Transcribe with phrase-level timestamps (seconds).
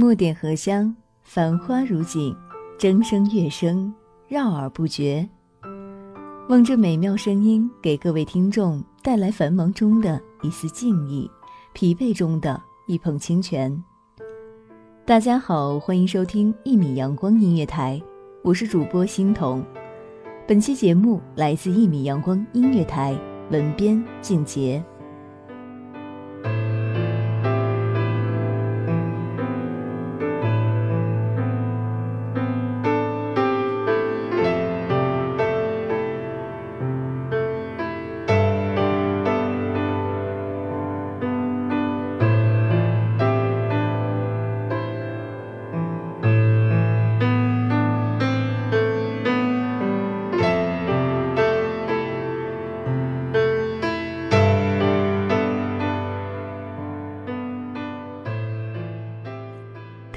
[0.00, 0.94] 墨点荷香，
[1.24, 2.32] 繁花如锦，
[2.78, 3.92] 筝声乐声
[4.28, 5.28] 绕耳不绝。
[6.48, 11.28] 望这美妙声音，给各位听众带来繁忙中的一丝静意，
[11.72, 13.76] 疲惫中的一捧清泉。
[15.04, 18.00] 大家好，欢迎收听一米阳光音乐台，
[18.44, 19.64] 我是主播欣桐。
[20.46, 23.18] 本期节目来自一米阳光音乐台，
[23.50, 24.80] 文编静杰。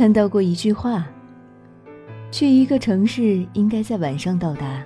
[0.00, 1.06] 看到过一句话：
[2.32, 4.82] 去一个城市应该在晚上到达，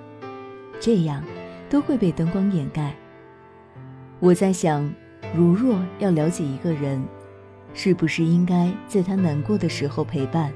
[0.77, 1.23] 这样
[1.69, 2.93] 都会被灯光掩盖。
[4.19, 4.93] 我在想，
[5.33, 7.01] 如若要了解一个人，
[7.73, 10.51] 是不是应该在他难过的时候陪伴？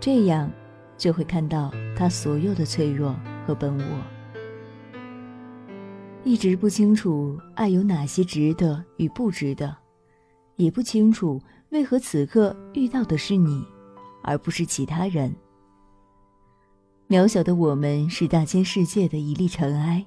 [0.00, 0.50] 这样
[0.96, 3.14] 就会看到他所有的脆弱
[3.46, 4.02] 和本我。
[6.24, 9.76] 一直不清楚爱有哪些值得与不值得，
[10.56, 11.38] 也不清楚。
[11.70, 13.64] 为何此刻遇到的是你，
[14.24, 15.32] 而不是其他人？
[17.08, 20.04] 渺小的我们是大千世界的一粒尘埃，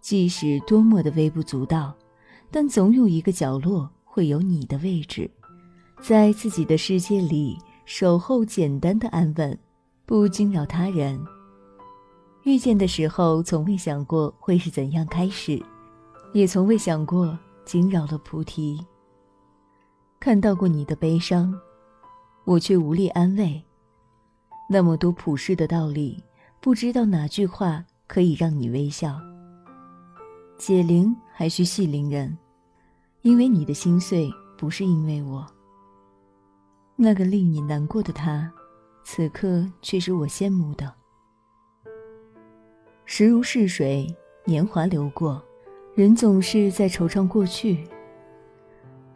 [0.00, 1.94] 即使多么的微不足道，
[2.50, 5.30] 但总有一个角落会有你的位置，
[6.00, 9.58] 在自己的世界里守候简单的安稳，
[10.06, 11.22] 不惊扰他人。
[12.44, 15.62] 遇见的时候，从未想过会是怎样开始，
[16.32, 18.82] 也从未想过惊扰了菩提。
[20.20, 21.54] 看到过你的悲伤，
[22.44, 23.62] 我却无力安慰。
[24.68, 26.22] 那么多普世的道理，
[26.60, 29.18] 不知道哪句话可以让你微笑。
[30.58, 32.36] 解铃还需系铃人，
[33.22, 35.46] 因为你的心碎不是因为我。
[36.96, 38.52] 那个令你难过的他，
[39.04, 40.92] 此刻却是我羡慕的。
[43.04, 44.12] 时如逝水，
[44.44, 45.40] 年华流过，
[45.94, 47.88] 人总是在惆怅过去。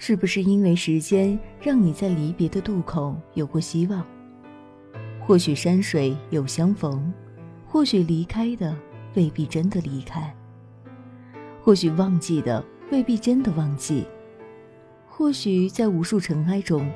[0.05, 4.05] 是不是因为时间让你在离别的渡口有过希望？
[5.21, 7.13] 或许山水有相逢，
[7.65, 8.77] 或许离开的
[9.15, 10.35] 未必真的离开，
[11.63, 14.05] 或许忘记的未必真的忘记，
[15.07, 16.91] 或许在无数尘埃中，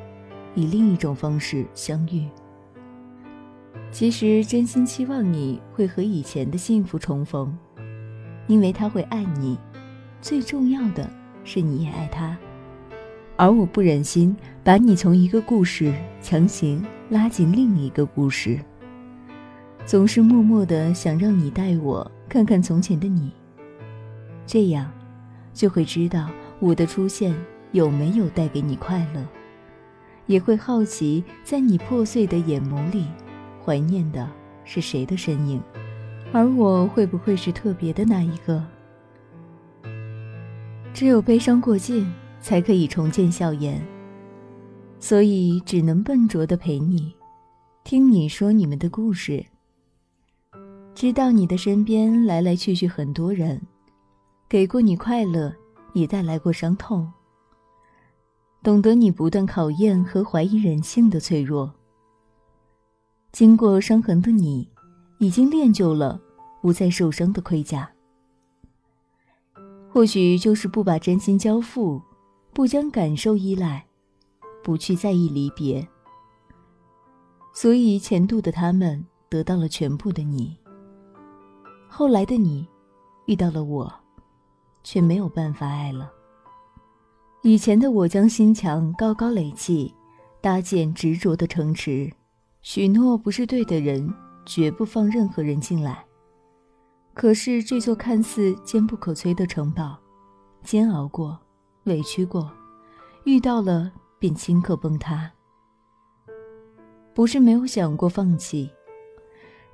[0.56, 2.28] 以另一种方式相遇。
[3.92, 7.56] 其实真心期望你会和以前的幸福重逢，
[8.48, 9.56] 因为他会爱你，
[10.20, 11.08] 最重要的
[11.44, 12.36] 是你也爱他。
[13.36, 15.92] 而我不忍心把你从一个故事
[16.22, 18.58] 强行拉进另一个故事，
[19.84, 23.30] 总是默默的想让你带我看看从前的你，
[24.46, 24.90] 这样
[25.52, 26.30] 就会知道
[26.60, 27.34] 我的出现
[27.72, 29.22] 有没有带给你快乐，
[30.26, 33.04] 也会好奇在你破碎的眼眸里，
[33.62, 34.26] 怀念的
[34.64, 35.60] 是谁的身影，
[36.32, 38.64] 而我会不会是特别的那一个？
[40.94, 42.10] 只有悲伤过尽。
[42.46, 43.84] 才可以重见笑颜，
[45.00, 47.12] 所以只能笨拙的陪你，
[47.82, 49.44] 听你说你们的故事。
[50.94, 53.60] 知道你的身边来来去去很多人，
[54.48, 55.52] 给过你快乐，
[55.92, 57.12] 也带来过伤痛。
[58.62, 61.74] 懂得你不断考验和怀疑人性的脆弱。
[63.32, 64.70] 经过伤痕的你，
[65.18, 66.20] 已经练就了
[66.62, 67.90] 不再受伤的盔甲。
[69.92, 72.00] 或许就是不把真心交付。
[72.56, 73.84] 不将感受依赖，
[74.64, 75.86] 不去在意离别，
[77.52, 80.56] 所以前度的他们得到了全部的你。
[81.86, 82.66] 后来的你，
[83.26, 83.92] 遇到了我，
[84.82, 86.10] 却没有办法爱了。
[87.42, 89.94] 以前的我将心墙高高垒起，
[90.40, 92.10] 搭建执着的城池，
[92.62, 94.10] 许诺不是对的人，
[94.46, 96.02] 绝不放任何人进来。
[97.12, 99.98] 可是这座看似坚不可摧的城堡，
[100.62, 101.38] 煎熬过，
[101.86, 102.50] 委屈过，
[103.24, 105.30] 遇到了便顷刻崩塌。
[107.14, 108.70] 不是没有想过放弃，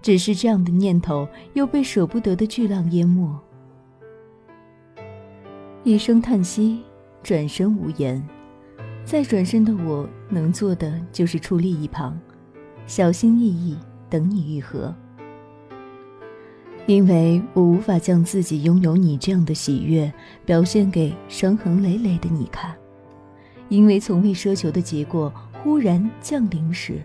[0.00, 3.38] 只是这样的念头又被舍不得的巨浪淹没。
[5.84, 6.82] 一声叹息，
[7.22, 8.22] 转身无言。
[9.04, 12.16] 再转身的我能做的就是矗立一旁，
[12.86, 13.76] 小心翼翼
[14.08, 14.94] 等你愈合。
[16.86, 20.12] 因为我无法将自己拥有你这样的喜悦
[20.44, 22.74] 表现给伤痕累累的你看，
[23.68, 25.32] 因为从未奢求的结果
[25.62, 27.00] 忽然降临时。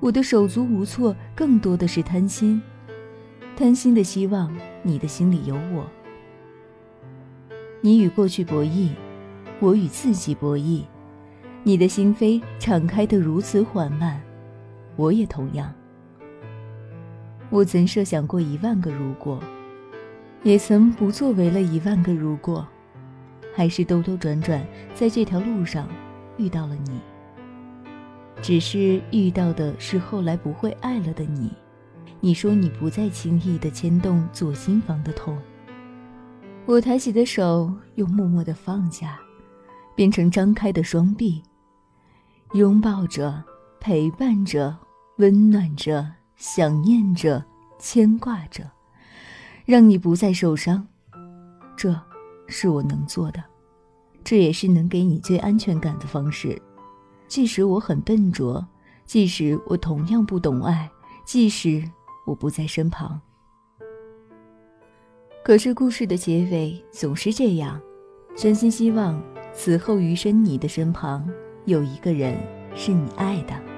[0.00, 2.60] 我的手足无措，更多的是贪心，
[3.56, 5.84] 贪心的希望你的心里有我。
[7.82, 8.88] 你与过去博弈，
[9.60, 10.82] 我与自己博弈。
[11.62, 14.20] 你的心扉敞开的如此缓慢，
[14.96, 15.72] 我也同样。
[17.54, 19.40] 我曾设想过一万个如果，
[20.42, 22.66] 也曾不作为了一万个如果，
[23.54, 25.88] 还是兜兜转转在这条路上
[26.36, 27.00] 遇到了你。
[28.42, 31.48] 只是遇到的是后来不会爱了的你，
[32.18, 35.38] 你说你不再轻易的牵动左心房的痛，
[36.66, 39.20] 我抬起的手又默默的放下，
[39.94, 41.40] 变成张开的双臂，
[42.54, 43.44] 拥抱着，
[43.78, 44.76] 陪伴着，
[45.18, 46.04] 温暖着，
[46.36, 47.44] 想念着，
[47.78, 48.70] 牵挂着，
[49.64, 50.86] 让你不再受伤，
[51.76, 51.98] 这
[52.48, 53.42] 是我能做的，
[54.22, 56.60] 这也是能给你最安全感的方式。
[57.26, 58.66] 即使我很笨拙，
[59.04, 60.90] 即使我同样不懂爱，
[61.24, 61.82] 即使
[62.26, 63.20] 我不在身旁，
[65.42, 67.80] 可是故事的结尾总是这样。
[68.36, 69.22] 真心希望
[69.52, 71.28] 此后余生，你的身旁
[71.66, 72.36] 有一个人
[72.74, 73.73] 是你爱的。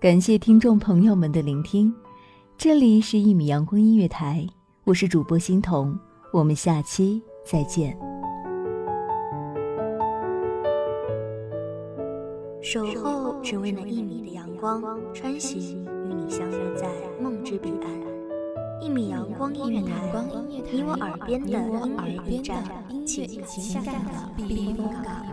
[0.00, 1.94] 感谢听众朋友们的聆听，
[2.56, 4.42] 这里是《一米阳光音乐台》，
[4.84, 5.94] 我是主播欣桐，
[6.32, 7.94] 我们下期再见。
[12.62, 14.82] 守候只为那一米的阳光，
[15.12, 16.88] 穿行与你相约在
[17.20, 17.90] 梦之彼岸。
[18.80, 22.64] 一米阳光音乐台，你我耳边的音乐驿站，
[23.04, 25.26] 情感的避风港。